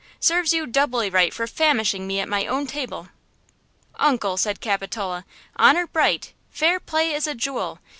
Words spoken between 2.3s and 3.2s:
own table!"